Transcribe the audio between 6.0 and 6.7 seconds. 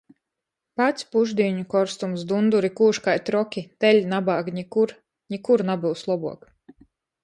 lobuok.